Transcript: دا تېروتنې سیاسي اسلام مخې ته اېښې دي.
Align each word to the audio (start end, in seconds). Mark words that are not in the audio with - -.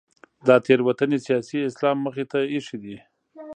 دا 0.47 0.55
تېروتنې 0.65 1.17
سیاسي 1.27 1.57
اسلام 1.69 1.97
مخې 2.05 2.25
ته 2.31 2.39
اېښې 2.53 2.77
دي. 2.83 2.95